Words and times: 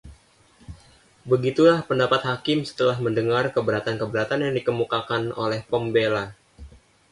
begitulah 1.31 1.79
pendapat 1.89 2.21
hakim 2.29 2.59
setelah 2.67 2.97
mendengar 3.05 3.43
keberatan-keberatan 3.55 4.39
yang 4.49 4.53
dikemukakan 4.59 5.23
oleh 5.43 5.61
pembela 5.71 6.25